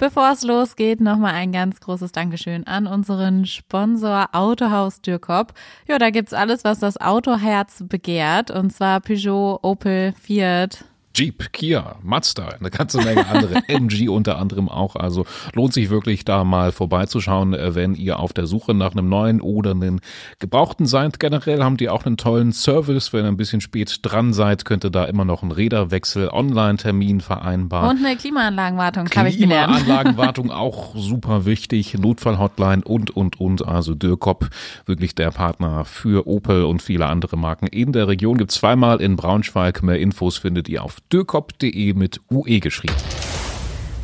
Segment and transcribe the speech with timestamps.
[0.00, 5.52] Bevor es losgeht, nochmal ein ganz großes Dankeschön an unseren Sponsor Autohaus Dürkop.
[5.86, 8.50] Ja, da gibt's alles, was das Autoherz begehrt.
[8.50, 14.68] Und zwar Peugeot, Opel, Fiat, Jeep, Kia, Mazda, eine ganze Menge andere, MG unter anderem
[14.68, 14.94] auch.
[14.94, 19.08] Also lohnt sich wirklich da mal vorbeizuschauen, äh, wenn ihr auf der Suche nach einem
[19.08, 20.00] neuen oder einem
[20.38, 21.18] gebrauchten seid.
[21.18, 23.12] Generell haben die auch einen tollen Service.
[23.12, 27.20] Wenn ihr ein bisschen spät dran seid, könnt ihr da immer noch einen Räderwechsel, Online-Termin
[27.20, 27.98] vereinbaren.
[27.98, 29.74] Und eine Klimaanlagenwartung, habe ich gelernt.
[29.76, 33.66] Klimaanlagenwartung auch super wichtig, Notfallhotline und, und, und.
[33.66, 34.48] Also Dürkop,
[34.86, 38.38] wirklich der Partner für Opel und viele andere Marken in der Region.
[38.38, 39.82] Gibt zweimal in Braunschweig.
[39.82, 42.94] Mehr Infos findet ihr auf dürkop.de mit UE geschrieben.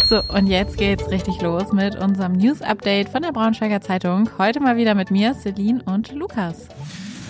[0.09, 4.31] So, und jetzt geht's richtig los mit unserem News-Update von der Braunschweiger Zeitung.
[4.39, 6.69] Heute mal wieder mit mir, Celine und Lukas.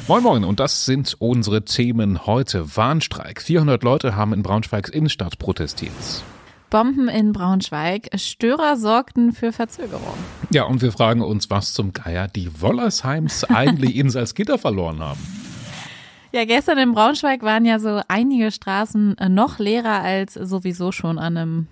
[0.09, 2.77] Moin Moin und das sind unsere Themen heute.
[2.77, 3.41] Warnstreik.
[3.41, 5.93] 400 Leute haben in Braunschweigs Innenstadt protestiert.
[6.69, 8.09] Bomben in Braunschweig.
[8.15, 10.15] Störer sorgten für Verzögerung.
[10.51, 15.46] Ja, und wir fragen uns, was zum Geier die Wollersheims eigentlich in Salzgitter verloren haben.
[16.33, 21.19] Ja, gestern in Braunschweig waren ja so einige Straßen äh, noch leerer als sowieso schon
[21.19, 21.67] an einem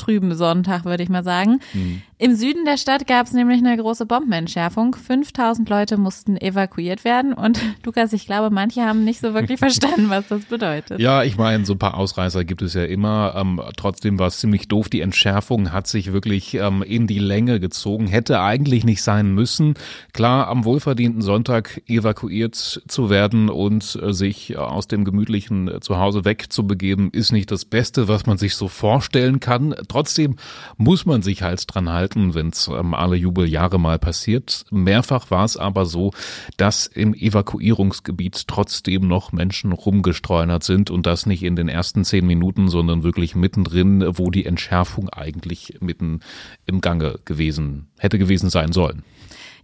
[0.00, 1.60] trüben Sonntag, würde ich mal sagen.
[1.72, 2.02] Mhm.
[2.20, 4.94] Im Süden der Stadt gab es nämlich eine große Bombenentschärfung.
[4.94, 10.10] 5000 Leute mussten evakuiert werden und Lukas, ich glaube, manche haben nicht so wirklich verstanden,
[10.10, 11.00] was das bedeutet.
[11.00, 13.34] Ja, ich meine, so ein paar Ausreißer gibt es ja immer.
[13.36, 14.90] Ähm, trotzdem war es ziemlich doof.
[14.90, 18.06] Die Entschärfung hat sich wirklich ähm, in die Länge gezogen.
[18.06, 19.74] Hätte eigentlich nicht sein müssen.
[20.12, 27.10] Klar, am wohlverdienten Sonntag evakuiert zu werden und äh, sich aus dem gemütlichen Zuhause wegzubegeben,
[27.12, 29.74] ist nicht das Beste, was man sich so vorstellen kann.
[29.90, 30.36] Trotzdem
[30.76, 34.64] muss man sich halt dran halten wenn es ähm, alle Jubeljahre mal passiert.
[34.70, 36.12] Mehrfach war es aber so,
[36.56, 42.24] dass im Evakuierungsgebiet trotzdem noch Menschen rumgestreunert sind und das nicht in den ersten zehn
[42.24, 46.20] Minuten, sondern wirklich mittendrin, wo die Entschärfung eigentlich mitten
[46.66, 49.02] im Gange gewesen hätte gewesen sein sollen.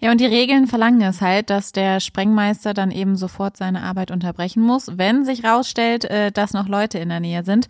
[0.01, 4.11] Ja, und die Regeln verlangen es halt, dass der Sprengmeister dann eben sofort seine Arbeit
[4.11, 7.69] unterbrechen muss, wenn sich rausstellt, äh, dass noch Leute in der Nähe sind.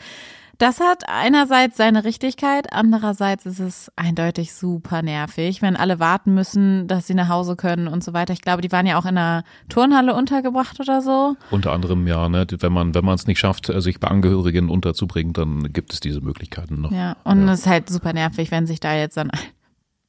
[0.59, 6.89] Das hat einerseits seine Richtigkeit, andererseits ist es eindeutig super nervig, wenn alle warten müssen,
[6.89, 8.33] dass sie nach Hause können und so weiter.
[8.33, 11.37] Ich glaube, die waren ja auch in einer Turnhalle untergebracht oder so.
[11.51, 14.71] Unter anderem ja, ne, wenn man wenn man es nicht schafft, äh, sich bei Angehörigen
[14.71, 16.93] unterzubringen, dann gibt es diese Möglichkeiten noch.
[16.93, 19.31] Ja, und es ist halt super nervig, wenn sich da jetzt dann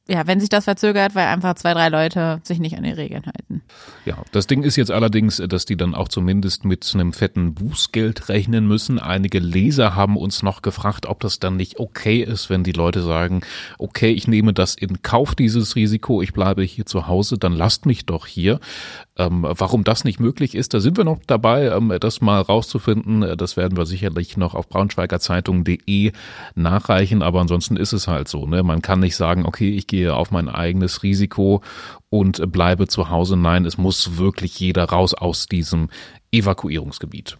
[0.07, 3.23] ja, wenn sich das verzögert, weil einfach zwei, drei Leute sich nicht an die Regeln
[3.25, 3.61] halten.
[4.05, 8.29] Ja, das Ding ist jetzt allerdings, dass die dann auch zumindest mit einem fetten Bußgeld
[8.29, 8.99] rechnen müssen.
[8.99, 13.01] Einige Leser haben uns noch gefragt, ob das dann nicht okay ist, wenn die Leute
[13.01, 13.41] sagen,
[13.77, 17.85] okay, ich nehme das in Kauf, dieses Risiko, ich bleibe hier zu Hause, dann lasst
[17.85, 18.59] mich doch hier.
[19.17, 23.35] Ähm, warum das nicht möglich ist, da sind wir noch dabei, ähm, das mal rauszufinden.
[23.35, 26.11] Das werden wir sicherlich noch auf braunschweigerzeitung.de
[26.55, 28.45] nachreichen, aber ansonsten ist es halt so.
[28.45, 28.61] Ne?
[28.61, 31.61] Man kann nicht sagen, okay, ich gehe auf mein eigenes Risiko
[32.09, 33.37] und bleibe zu Hause.
[33.37, 35.89] Nein, es muss wirklich jeder raus aus diesem
[36.31, 37.37] Evakuierungsgebiet.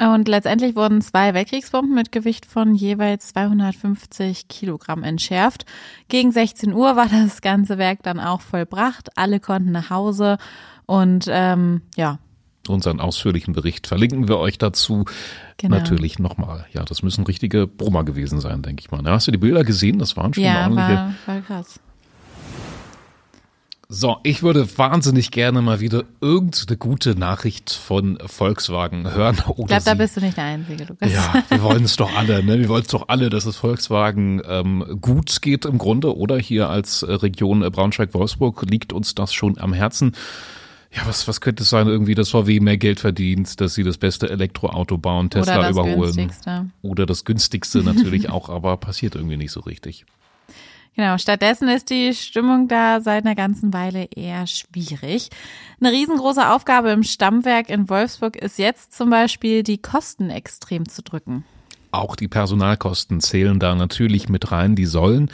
[0.00, 5.66] Und letztendlich wurden zwei Weltkriegsbomben mit Gewicht von jeweils 250 Kilogramm entschärft.
[6.08, 9.10] Gegen 16 Uhr war das ganze Werk dann auch vollbracht.
[9.18, 10.38] Alle konnten nach Hause
[10.86, 12.18] und ähm, ja.
[12.70, 15.04] Unseren ausführlichen Bericht verlinken wir euch dazu
[15.56, 15.76] genau.
[15.76, 16.66] natürlich nochmal.
[16.72, 19.02] Ja, das müssen richtige Brummer gewesen sein, denke ich mal.
[19.04, 19.98] Hast du die Bilder gesehen?
[19.98, 20.92] Das waren schon ja, ordentliche.
[20.92, 21.80] War, war krass.
[23.92, 29.34] So, ich würde wahnsinnig gerne mal wieder irgendeine gute Nachricht von Volkswagen hören.
[29.38, 31.12] ich glaube, da bist du nicht der Einzige, Lukas.
[31.12, 32.60] Ja, wir wollen es doch alle, ne?
[32.60, 36.16] Wir wollen es doch alle, dass es Volkswagen ähm, gut geht im Grunde.
[36.16, 40.12] Oder hier als Region Braunschweig-Wolfsburg liegt uns das schon am Herzen.
[40.92, 41.86] Ja, was, was könnte es sein?
[41.86, 45.70] Irgendwie, dass VW mehr Geld verdient, dass sie das beste Elektroauto bauen, Tesla Oder das
[45.72, 46.16] überholen.
[46.16, 46.66] Günstigste.
[46.82, 50.04] Oder das günstigste natürlich auch, aber passiert irgendwie nicht so richtig.
[50.96, 55.30] Genau, stattdessen ist die Stimmung da seit einer ganzen Weile eher schwierig.
[55.80, 61.02] Eine riesengroße Aufgabe im Stammwerk in Wolfsburg ist jetzt zum Beispiel, die Kosten extrem zu
[61.02, 61.44] drücken.
[61.92, 64.76] Auch die Personalkosten zählen da natürlich mit rein.
[64.76, 65.28] Die sollen,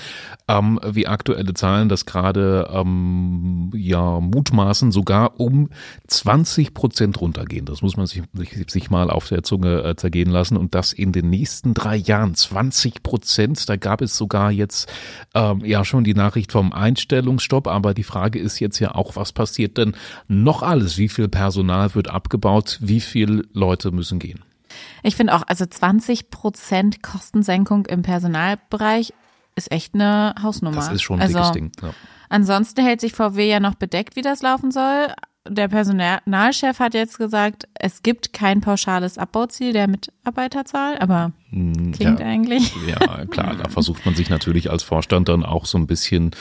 [0.49, 5.69] ähm, wie aktuelle Zahlen das gerade ähm, ja mutmaßen, sogar um
[6.07, 7.67] 20 Prozent runtergehen.
[7.67, 8.23] Das muss man sich,
[8.69, 10.57] sich mal auf der Zunge äh, zergehen lassen.
[10.57, 13.69] Und das in den nächsten drei Jahren 20 Prozent.
[13.69, 14.91] Da gab es sogar jetzt
[15.35, 17.67] ähm, ja schon die Nachricht vom Einstellungsstopp.
[17.67, 19.95] Aber die Frage ist jetzt ja auch, was passiert denn
[20.27, 20.97] noch alles?
[20.97, 22.79] Wie viel Personal wird abgebaut?
[22.81, 24.46] Wie viele Leute müssen gehen?
[25.03, 29.13] Ich finde auch, also 20 Prozent Kostensenkung im Personalbereich
[29.55, 30.77] ist echt eine Hausnummer.
[30.77, 31.73] Das ist schon ein also, dickes Ding.
[31.83, 31.95] Ja.
[32.29, 35.09] Ansonsten hält sich VW ja noch bedeckt, wie das laufen soll.
[35.49, 42.21] Der Personalchef hat jetzt gesagt, es gibt kein pauschales Abbauziel der Mitarbeiterzahl, aber hm, klingt
[42.21, 42.73] ja, eigentlich.
[42.87, 46.33] Ja, klar, da versucht man sich natürlich als Vorstand dann auch so ein bisschen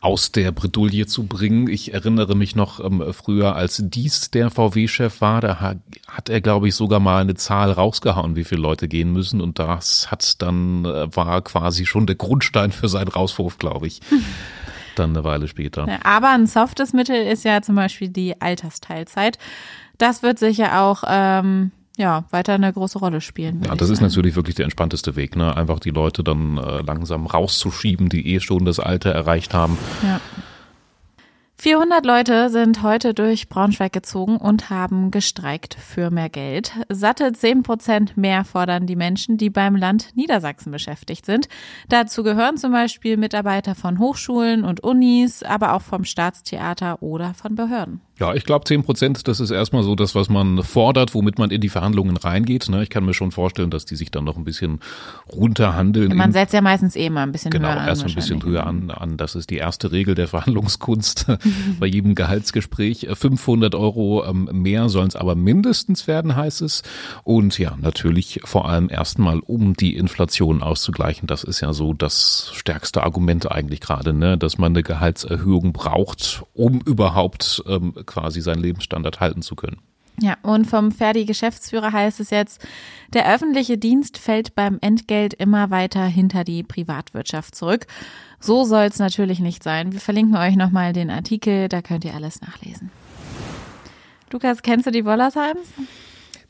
[0.00, 1.68] aus der Bredouille zu bringen.
[1.68, 5.60] Ich erinnere mich noch ähm, früher, als dies der VW-Chef war, da
[6.08, 9.42] hat er, glaube ich, sogar mal eine Zahl rausgehauen, wie viele Leute gehen müssen.
[9.42, 14.00] Und das hat dann, äh, war quasi schon der Grundstein für seinen Rauswurf, glaube ich.
[14.96, 15.86] dann eine Weile später.
[16.02, 19.38] Aber ein softes Mittel ist ja zum Beispiel die Altersteilzeit.
[19.98, 23.62] Das wird sicher auch ähm, ja, weiter eine große Rolle spielen.
[23.64, 25.56] Ja, das ist natürlich wirklich der entspannteste Weg, ne?
[25.56, 29.76] Einfach die Leute dann äh, langsam rauszuschieben, die eh schon das Alter erreicht haben.
[30.02, 30.20] Ja.
[31.60, 36.72] 400 Leute sind heute durch Braunschweig gezogen und haben gestreikt für mehr Geld.
[36.88, 41.50] Satte 10 Prozent mehr fordern die Menschen, die beim Land Niedersachsen beschäftigt sind.
[41.90, 47.56] Dazu gehören zum Beispiel Mitarbeiter von Hochschulen und Unis, aber auch vom Staatstheater oder von
[47.56, 48.00] Behörden.
[48.20, 51.50] Ja, ich glaube, zehn Prozent, das ist erstmal so das, was man fordert, womit man
[51.50, 52.68] in die Verhandlungen reingeht.
[52.68, 52.82] Ne?
[52.82, 54.80] Ich kann mir schon vorstellen, dass die sich dann noch ein bisschen
[55.32, 56.14] runterhandeln.
[56.14, 57.78] Man setzt ja meistens eh mal ein bisschen genau, höher an.
[57.78, 59.16] Genau, erst ein bisschen höher an, an.
[59.16, 61.28] Das ist die erste Regel der Verhandlungskunst
[61.80, 63.08] bei jedem Gehaltsgespräch.
[63.10, 66.82] 500 Euro ähm, mehr sollen es aber mindestens werden, heißt es.
[67.24, 71.26] Und ja, natürlich vor allem erstmal, um die Inflation auszugleichen.
[71.26, 74.36] Das ist ja so das stärkste Argument eigentlich gerade, ne?
[74.36, 79.78] dass man eine Gehaltserhöhung braucht, um überhaupt ähm, quasi seinen Lebensstandard halten zu können.
[80.20, 82.60] Ja, und vom Ferdi-Geschäftsführer heißt es jetzt,
[83.14, 87.86] der öffentliche Dienst fällt beim Entgelt immer weiter hinter die Privatwirtschaft zurück.
[88.38, 89.92] So soll es natürlich nicht sein.
[89.92, 92.90] Wir verlinken euch nochmal den Artikel, da könnt ihr alles nachlesen.
[94.30, 95.68] Lukas, kennst du die Wollersheims?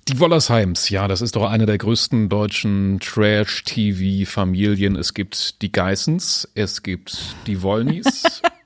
[0.09, 4.97] Die Wollersheims, ja, das ist doch eine der größten deutschen Trash-TV-Familien.
[4.97, 8.43] Es gibt die Geissens, es gibt die Wollnys.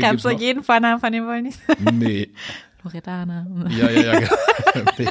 [0.00, 1.58] Kannst du jeden Vornamen von den Wollnys?
[1.92, 2.30] Nee.
[2.82, 3.46] Loredana.
[3.68, 4.28] Ja, ja, ja.
[4.98, 5.06] nee,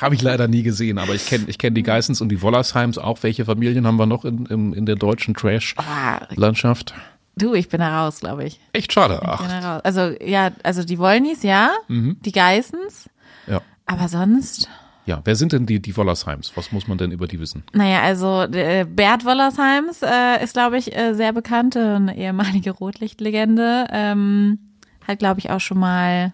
[0.00, 2.98] Habe ich leider nie gesehen, aber ich kenne ich kenn die Geissens und die Wollersheims
[2.98, 3.22] auch.
[3.22, 6.94] Welche Familien haben wir noch in, in, in der deutschen Trash-Landschaft?
[7.36, 8.60] Du, ich bin da raus, glaube ich.
[8.72, 9.20] Echt schade.
[9.22, 9.40] Ach.
[9.40, 9.82] Ich raus.
[9.84, 11.70] Also, ja, also die Wollnys, ja.
[11.88, 12.16] Mhm.
[12.20, 13.10] Die Geissens.
[13.46, 13.60] Ja.
[13.84, 14.68] Aber sonst.
[15.06, 16.52] Ja, wer sind denn die, die Wollersheims?
[16.56, 17.62] Was muss man denn über die wissen?
[17.72, 23.86] Naja, also äh, Bert Wollersheims äh, ist, glaube ich, äh, sehr bekannt, eine ehemalige Rotlichtlegende.
[23.90, 24.58] Ähm,
[25.06, 26.32] hat, glaube ich, auch schon mal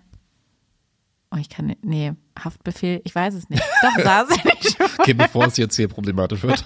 [1.35, 3.63] Oh, ich kann, nee, Haftbefehl, ich weiß es nicht.
[3.81, 4.87] Doch, saß er nicht schon.
[4.99, 6.63] Okay, bevor es jetzt hier problematisch wird.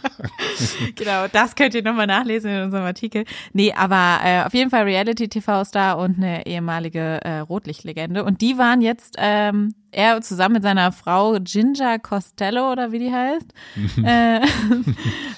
[0.97, 3.25] genau, das könnt ihr nochmal nachlesen in unserem Artikel.
[3.53, 8.25] Nee, aber äh, auf jeden Fall Reality-TV-Star und eine ehemalige äh, Rotlichtlegende.
[8.25, 13.13] Und die waren jetzt ähm, er zusammen mit seiner Frau Ginger Costello oder wie die
[13.13, 13.53] heißt,
[14.05, 14.41] äh,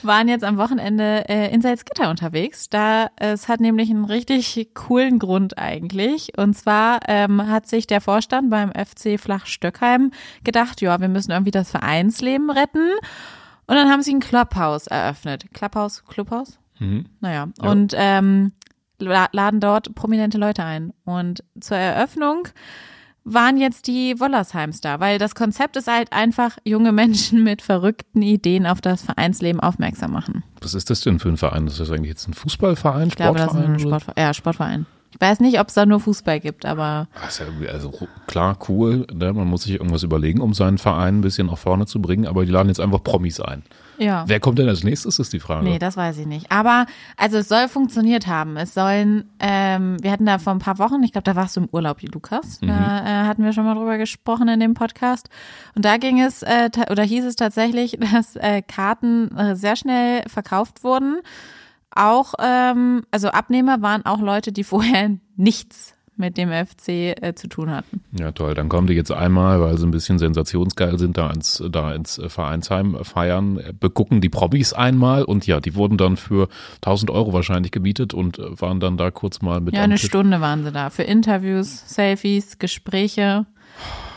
[0.02, 2.68] waren jetzt am Wochenende äh, in Salzgitter unterwegs.
[2.68, 6.32] Da es hat nämlich einen richtig coolen Grund eigentlich.
[6.36, 10.10] Und zwar ähm, hat sich der Vorstand beim FC Flach-Stöckheim
[10.44, 12.90] gedacht, ja, wir müssen irgendwie das Vereinsleben retten.
[13.66, 15.44] Und dann haben sie ein Clubhouse eröffnet.
[15.52, 16.58] Clubhouse, Clubhouse?
[16.78, 17.06] Mhm.
[17.20, 17.48] Naja.
[17.62, 17.70] Ja.
[17.70, 18.52] Und ähm,
[18.98, 20.92] laden dort prominente Leute ein.
[21.04, 22.48] Und zur Eröffnung
[23.32, 28.22] waren jetzt die Wollersheims da, weil das Konzept ist halt einfach junge Menschen mit verrückten
[28.22, 30.42] Ideen auf das Vereinsleben aufmerksam machen.
[30.60, 31.66] Was ist das denn für ein Verein?
[31.66, 34.86] Das ist eigentlich jetzt ein Fußballverein, ich glaube, Das ist ein Sportverein, ja, Sportverein.
[35.10, 37.08] Ich weiß nicht, ob es da nur Fußball gibt, aber.
[37.22, 39.06] Also, also klar, cool.
[39.12, 39.32] Ne?
[39.32, 42.44] Man muss sich irgendwas überlegen, um seinen Verein ein bisschen nach vorne zu bringen, aber
[42.44, 43.62] die laden jetzt einfach Promis ein.
[43.98, 44.24] Ja.
[44.28, 45.64] Wer kommt denn als nächstes, ist die Frage.
[45.64, 46.52] Nee, das weiß ich nicht.
[46.52, 48.56] Aber also es soll funktioniert haben.
[48.56, 51.62] Es sollen, ähm, wir hatten da vor ein paar Wochen, ich glaube, da warst du
[51.62, 52.60] im Urlaub, Lukas.
[52.60, 52.72] Da mhm.
[53.06, 55.28] äh, hatten wir schon mal drüber gesprochen in dem Podcast.
[55.74, 60.22] Und da ging es, äh, oder hieß es tatsächlich, dass äh, Karten äh, sehr schnell
[60.28, 61.20] verkauft wurden
[61.90, 67.48] auch, ähm, also Abnehmer waren auch Leute, die vorher nichts mit dem FC äh, zu
[67.48, 68.02] tun hatten.
[68.18, 68.54] Ja, toll.
[68.54, 72.20] Dann kommen die jetzt einmal, weil sie ein bisschen sensationsgeil sind, da ins, da ins
[72.26, 77.70] Vereinsheim feiern, begucken die Promis einmal und ja, die wurden dann für 1000 Euro wahrscheinlich
[77.70, 79.74] gemietet und waren dann da kurz mal mit.
[79.74, 80.06] Ja, eine Tisch.
[80.06, 83.46] Stunde waren sie da für Interviews, Selfies, Gespräche.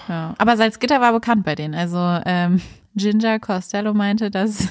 [0.10, 0.34] Ja.
[0.40, 1.76] Aber Salzgitter war bekannt bei denen.
[1.76, 2.62] Also ähm,
[2.96, 4.70] Ginger Costello meinte, dass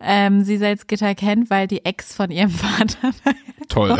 [0.00, 3.12] ähm, sie Salzgitter kennt, weil die Ex von ihrem Vater.
[3.68, 3.98] Toll.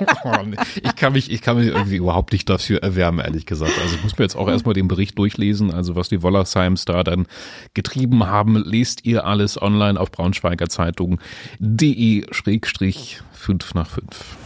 [0.82, 3.72] ich kann mich, ich kann mich irgendwie überhaupt nicht dafür erwärmen, ehrlich gesagt.
[3.82, 7.02] Also ich muss mir jetzt auch erstmal den Bericht durchlesen, also was die Wollersheims da
[7.04, 7.26] dann
[7.74, 14.36] getrieben haben, lest ihr alles online auf Braunschweiger Zeitung.de schrägstrich 5 nach 5.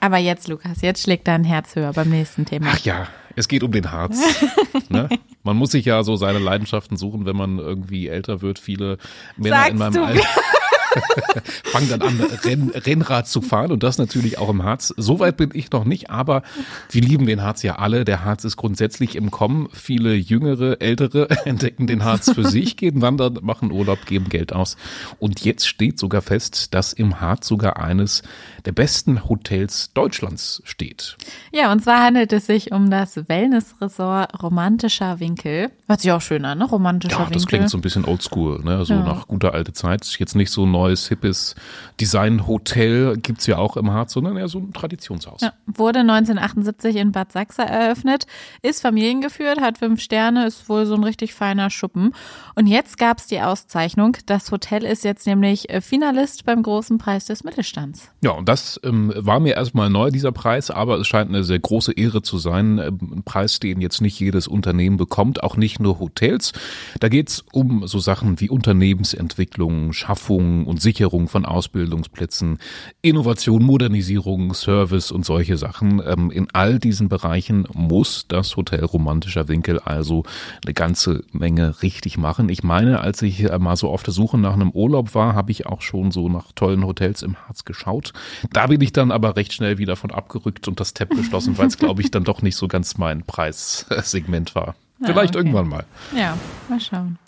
[0.00, 2.68] Aber jetzt, Lukas, jetzt schlägt dein Herz höher beim nächsten Thema.
[2.70, 4.20] Ach ja, es geht um den Harz.
[4.88, 5.08] ne?
[5.42, 8.58] Man muss sich ja so seine Leidenschaften suchen, wenn man irgendwie älter wird.
[8.58, 8.98] Viele
[9.36, 10.04] Männer Sagst in meinem?
[10.04, 10.22] Alter.
[11.64, 14.94] fangen dann an, Renn, Rennrad zu fahren und das natürlich auch im Harz.
[14.96, 16.42] Soweit bin ich noch nicht, aber
[16.90, 18.04] wir lieben den Harz ja alle.
[18.04, 19.68] Der Harz ist grundsätzlich im Kommen.
[19.72, 24.76] Viele Jüngere, Ältere entdecken den Harz für sich, gehen wandern, machen Urlaub, geben Geld aus.
[25.18, 28.22] Und jetzt steht sogar fest, dass im Harz sogar eines
[28.64, 31.16] der besten Hotels Deutschlands steht.
[31.52, 35.70] Ja, und zwar handelt es sich um das Wellnessresort Romantischer Winkel.
[35.86, 36.64] Hört sich auch schön an, ne?
[36.64, 37.34] Romantischer ja, Winkel.
[37.34, 38.84] das klingt so ein bisschen oldschool, ne?
[38.84, 39.02] So Ja.
[39.02, 40.04] nach guter alte Zeit.
[40.18, 41.54] Jetzt nicht so ein neues, hippes
[42.00, 45.40] Design-Hotel gibt's ja auch im Harz, sondern eher so ein Traditionshaus.
[45.40, 48.26] Ja, wurde 1978 in Bad Sachsa eröffnet,
[48.62, 52.14] ist familiengeführt, hat fünf Sterne, ist wohl so ein richtig feiner Schuppen.
[52.54, 54.16] Und jetzt gab's die Auszeichnung.
[54.26, 58.10] Das Hotel ist jetzt nämlich äh, Finalist beim großen Preis des Mittelstands.
[58.22, 61.58] Ja, und das ähm, war mir erstmal neu, dieser Preis, aber es scheint eine sehr
[61.58, 62.78] große Ehre zu sein.
[62.78, 66.52] Ähm, Ein Preis, den jetzt nicht jedes Unternehmen bekommt, auch nicht nur Hotels.
[67.00, 72.58] Da geht's um so Sachen wie Unternehmensentwicklung, Schaffung und Sicherung von Ausbildungsplätzen,
[73.00, 76.02] Innovation, Modernisierung, Service und solche Sachen.
[76.04, 80.24] Ähm, In all diesen Bereichen muss das Hotel Romantischer Winkel also
[80.62, 82.50] eine ganze Menge richtig machen.
[82.50, 85.52] Ich meine, als ich äh, mal so auf der Suche nach einem Urlaub war, habe
[85.52, 88.12] ich auch schon so nach tollen Hotels im Harz geschaut.
[88.52, 91.68] Da bin ich dann aber recht schnell wieder von abgerückt und das Tab geschlossen, weil
[91.68, 94.74] es, glaube ich, dann doch nicht so ganz mein Preissegment war.
[95.02, 95.38] Vielleicht okay.
[95.38, 95.84] irgendwann mal.
[96.14, 96.36] Ja,
[96.68, 97.18] mal schauen.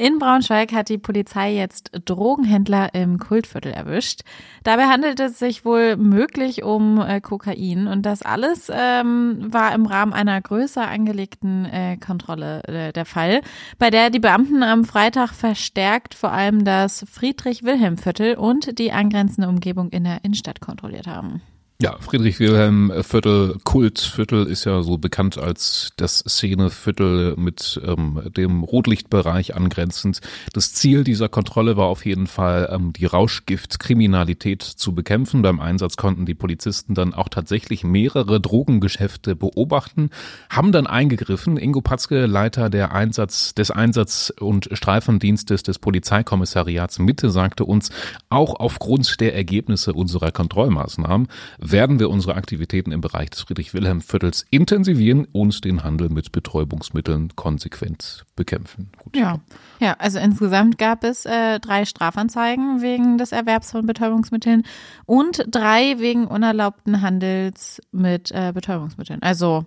[0.00, 4.22] In Braunschweig hat die Polizei jetzt Drogenhändler im Kultviertel erwischt.
[4.64, 9.84] Dabei handelt es sich wohl möglich um äh, Kokain und das alles ähm, war im
[9.84, 13.42] Rahmen einer größer angelegten äh, Kontrolle äh, der Fall,
[13.78, 19.90] bei der die Beamten am Freitag verstärkt vor allem das Friedrich-Wilhelm-Viertel und die angrenzende Umgebung
[19.90, 21.42] in der Innenstadt kontrolliert haben.
[21.82, 30.20] Ja, Friedrich-Wilhelm-Viertel, Kultviertel ist ja so bekannt als das Szeneviertel mit ähm, dem Rotlichtbereich angrenzend.
[30.52, 35.40] Das Ziel dieser Kontrolle war auf jeden Fall, ähm, die Rauschgiftkriminalität zu bekämpfen.
[35.40, 40.10] Beim Einsatz konnten die Polizisten dann auch tatsächlich mehrere Drogengeschäfte beobachten,
[40.50, 41.56] haben dann eingegriffen.
[41.56, 47.88] Ingo Patzke, Leiter der Einsatz, des Einsatz- und Streifendienstes des Polizeikommissariats Mitte, sagte uns,
[48.28, 51.28] auch aufgrund der Ergebnisse unserer Kontrollmaßnahmen
[51.72, 58.24] werden wir unsere Aktivitäten im Bereich des Friedrich-Wilhelm-Viertels intensivieren und den Handel mit Betäubungsmitteln konsequent
[58.36, 58.90] bekämpfen.
[58.98, 59.16] Gut.
[59.16, 59.40] Ja.
[59.80, 64.64] Ja, also insgesamt gab es äh, drei Strafanzeigen wegen des Erwerbs von Betäubungsmitteln
[65.06, 69.22] und drei wegen unerlaubten Handels mit äh, Betäubungsmitteln.
[69.22, 69.64] Also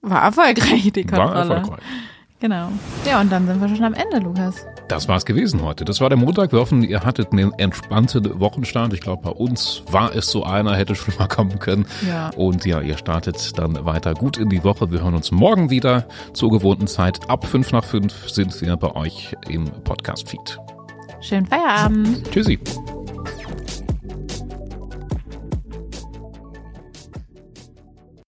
[0.00, 1.48] war erfolgreich die Kontrolle.
[1.48, 1.80] War erfolgreich.
[2.40, 2.70] Genau.
[3.06, 4.66] Ja, und dann sind wir schon am Ende, Lukas.
[4.88, 5.84] Das war's gewesen heute.
[5.84, 6.52] Das war der Montag.
[6.52, 8.94] Wir hoffen, ihr hattet einen entspannten Wochenstart.
[8.94, 11.86] Ich glaube, bei uns war es so einer, hätte schon mal kommen können.
[12.08, 12.30] Ja.
[12.30, 14.90] Und ja, ihr startet dann weiter gut in die Woche.
[14.90, 17.20] Wir hören uns morgen wieder zur gewohnten Zeit.
[17.28, 20.58] Ab fünf nach fünf sind wir bei euch im Podcast-Feed.
[21.20, 22.30] Schönen Feierabend.
[22.32, 22.58] Tschüssi.